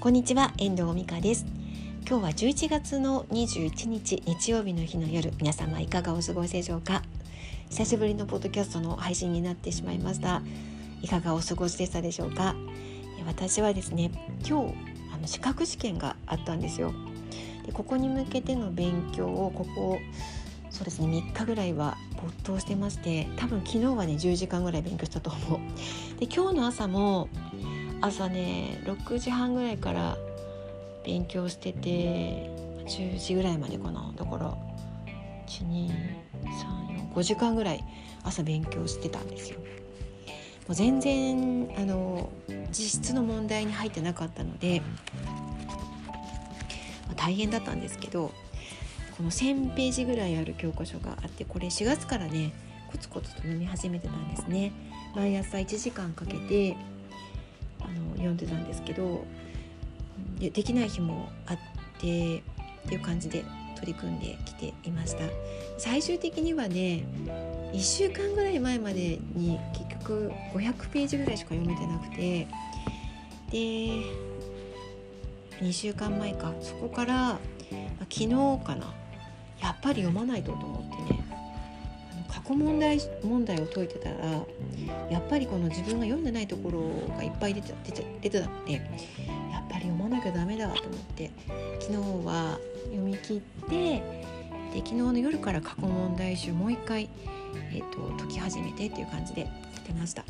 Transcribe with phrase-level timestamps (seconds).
[0.00, 1.44] こんにちは遠藤美香です。
[2.08, 7.02] 今日は11月の21日日曜日の日の夜皆様いかがお過ごしでしょうか？
[7.68, 10.40] 久しぶりのポッドキャストの配信になってしまいました。
[11.02, 12.54] いかがお過ごしでしたでしょうか？
[13.26, 14.10] 私はですね
[14.48, 14.74] 今日
[15.12, 16.94] あの資格試験があったんですよ。
[17.66, 19.98] でここに向けての勉強をここ
[20.70, 25.60] そうですね3日ぐらいは没頭してまして多分昨日はね10時間ぐらい勉強したと思う。
[26.18, 27.28] で今日の朝も
[28.00, 30.16] 朝ね6時半ぐらいから
[31.04, 32.50] 勉強してて
[32.86, 34.54] 10時ぐらいまでかなだから
[35.46, 37.84] 12345時間ぐらい
[38.24, 39.58] 朝勉強してたんですよ。
[39.58, 42.30] もう全然あの
[42.70, 44.82] 実質の問題に入ってなかったので、
[47.06, 48.30] まあ、大変だったんですけど
[49.16, 52.52] この1,000ページぐらいある教科書があってこれ4月からね
[52.90, 54.72] コツコツと読み始めてたんですね。
[55.14, 56.76] 毎朝1時間かけて
[58.20, 59.24] 読んでたんですけど
[60.38, 61.58] できない日もあっ
[61.98, 63.44] てっていう感じで
[63.76, 65.24] 取り組んできていました。
[65.78, 67.04] 最終的にはね
[67.72, 72.46] 1週間ぐらい前までに結局500ページぐらいしか読めてなくて
[73.50, 73.58] で
[75.60, 76.52] 2週間前か。
[76.60, 77.38] そこから
[78.00, 78.28] 昨日
[78.64, 78.94] かな。
[79.60, 81.19] やっぱり読まないとと思ってね。
[82.30, 84.16] 過去問題問題を解いてたら
[85.10, 88.82] やっぱりこの自分が読んでないところがいっぱい出て出て出てたのでやっ
[89.68, 91.30] ぱり読まなきゃダメだと思って
[91.80, 94.02] 昨日は読み切って
[94.72, 97.08] で昨日の夜から過去問題集もう一回、
[97.72, 99.48] えーと、解き始めてっていう感じで
[99.86, 100.24] 出ました。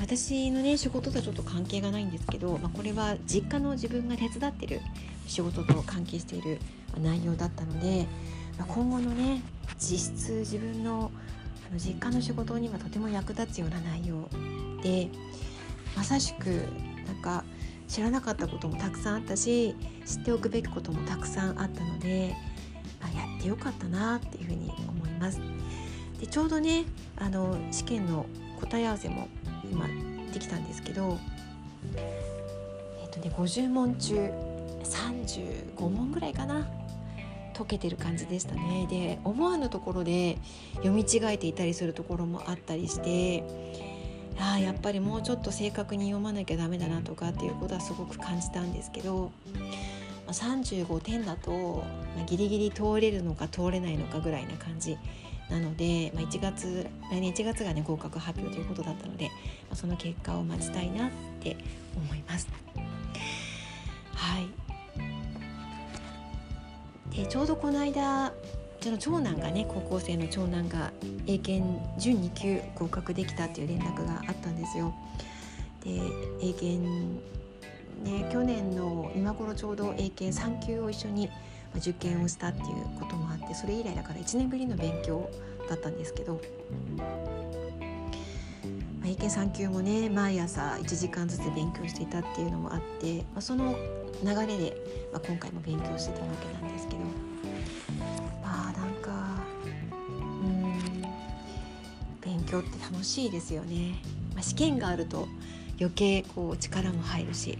[0.00, 4.80] 私のね仕事とはちょっと関係がないんですけど、まあ、これは実家の自分が手伝ってる
[5.28, 6.58] 仕事と関係している
[7.00, 8.06] 内容だったので
[8.58, 9.42] 今後のね
[9.78, 11.10] 実質自分の
[11.68, 14.28] あの実家の仕事にはとても役立つような内容
[14.82, 15.08] で
[15.96, 16.46] まさしく
[17.06, 17.44] なんか
[17.88, 19.74] 知らなかったこともたくさんあったし
[20.06, 22.34] 知っておくべきこともたくさんあったので、
[23.02, 25.40] あ、やってよかったなっていうふうに思います。
[26.18, 26.84] でちょうどね
[27.16, 28.26] あの試験の
[28.60, 29.28] 答え合わせも
[29.70, 29.86] 今
[30.32, 31.18] できたんですけど
[31.96, 34.14] えっ、とね50問中
[34.84, 36.66] 35問ぐらいかな
[37.52, 40.38] 解けてる感じでしたねで思わぬところで
[40.76, 43.44] 読み違えていたりするところもあったりして
[44.38, 49.30] あやっぱりもうちょっと正確に読まなきゃダメだなとかっていうことはすごく感じたんですけど
[50.26, 51.84] 35点だと、
[52.16, 54.96] まあ、ギリギリ通れるのか通れないのかぐらいな感じ
[55.50, 59.30] なので、まあ、1月来年1月がね合格発表ということだったので、
[59.68, 61.56] ま、その結果を待ちたいなって
[61.94, 62.48] 思います。
[64.14, 64.61] はい
[67.14, 68.32] でちょうどこの間う
[68.80, 70.92] ちの長男がね高校生の長男が
[71.26, 74.92] 英検準2級合格できたっていう連絡があったんですよ。
[75.84, 76.00] で
[76.40, 76.78] 英検
[78.02, 81.28] ね去年の今頃ちょうど英検3級を一緒に
[81.76, 82.66] 受験をしたっていう
[82.98, 85.30] こともあってそれ以来だから1年ぶりの勉強
[85.68, 86.40] だったんですけど。
[89.04, 93.76] 英検3級もね毎朝1時間ずつ勉強していたっていうのもあって、まあ、その
[94.22, 94.76] 流れで、
[95.12, 97.00] まあ、今回も勉強してたわけなんですけど
[98.42, 99.42] まあなんか
[99.98, 101.02] うん
[102.20, 103.96] 勉強って楽しいですよね、
[104.34, 105.26] まあ、試験があると
[105.78, 107.58] 余計こう力も入るし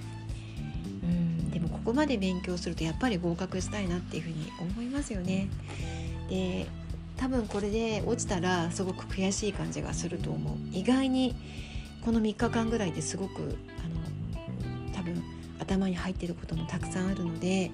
[1.02, 5.48] うんでもここまで勉強するとやっぱり合格したいなっていうふうに思いますよね。
[6.28, 6.66] で
[7.16, 10.56] 多分これで落ちたらすごく悔しい感じがすると思う。
[10.72, 11.34] 意外に
[12.04, 15.22] この3日間ぐらいですごくあの多分
[15.60, 17.70] 頭に入ってることもたくさんあるので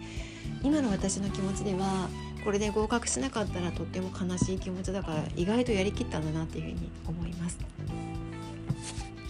[0.63, 2.09] 今の私の気持ちでは
[2.45, 7.59] これで合格しなかったらとっても悲しい気持ちだから意外とやりきったんだなっていうふうに思います。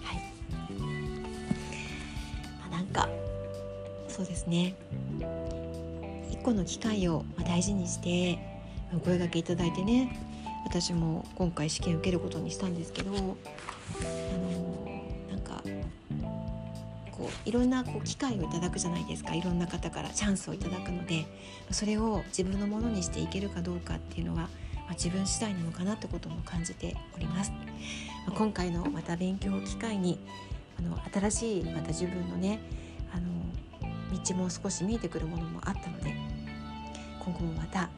[0.03, 0.21] はい、
[2.59, 3.09] まあ、なんか
[4.07, 4.75] そうですね。
[6.29, 8.39] 一個の機会を大事にして
[8.93, 10.17] お声がけいただいてね
[10.65, 13.29] 私も今回試験受けることにしたんですけどあの
[15.29, 15.63] なんか
[17.11, 21.25] こういろんなこう機会をいただくじゃないですかいろんな方からチャンスをいただくので
[21.71, 24.47] それを自分のものにしていけるかどうかっていうのは、ま
[24.89, 27.51] あ、自分次第なのかなってことも感じております。
[28.27, 30.19] まあ、今回のまた勉強を機会に
[30.77, 32.59] あの新しいまた自分のね
[33.13, 33.27] あの
[34.23, 36.15] 道も少し見えてくるものもあったので
[37.19, 37.89] 今後もまた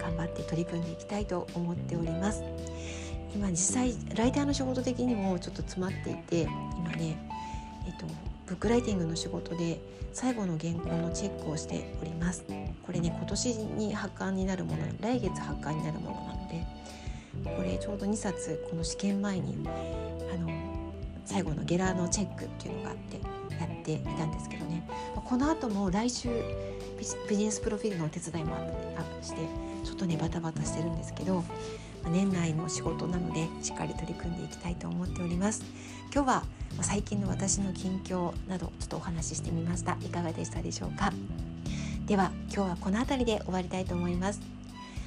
[0.00, 2.42] 頑張って取り組んでいきたいと思っております。
[3.34, 6.42] 今実際ライターの仕事的にもちょっと詰まっていて
[6.76, 7.16] 今ね
[7.86, 8.06] えっと
[8.46, 9.80] ブックライティングの仕事で
[10.12, 12.44] 最後の原稿のチェックをしております
[12.84, 16.66] これね今年に発刊になるもの来月発刊になるものなので
[17.56, 20.79] これちょうど2冊この試験前にあの
[21.24, 23.16] 最後のゲラのチェックっていうのがあって
[23.58, 24.88] やっていたんですけどね。
[25.24, 26.28] この後も来週
[27.28, 29.38] ビジネスプロフィールのお手伝いもアップして
[29.84, 31.44] ちょっとねバタバタしてるんですけど
[32.10, 35.62] 年内の仕事なのでしっかり取り組んでいきたいと思っております。
[36.12, 36.44] 今日は
[36.82, 39.96] 最近の私の近況などちょっとお話ししてみました。
[40.00, 41.12] いかがでしたでしょうか？
[42.06, 44.40] では今日はこの辺りで終わりたいと思います。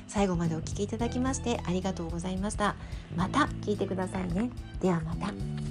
[0.08, 2.76] 最後までお聴きいただきましてありがとうございました。
[3.16, 4.52] また聞いてくださいね。
[4.80, 5.63] ではまた。